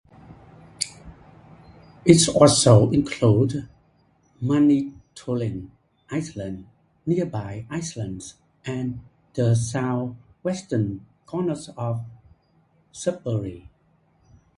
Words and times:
It 2.05 2.27
also 2.29 2.89
included 2.89 3.69
Manitoulin 4.41 5.69
Island, 6.09 6.65
nearby 7.05 7.67
islands, 7.69 8.33
and 8.65 9.01
the 9.35 9.53
southwestern 9.53 11.05
corner 11.27 11.55
of 11.77 11.99
Sudbury. 12.91 13.69